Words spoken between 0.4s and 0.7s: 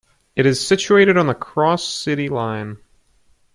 is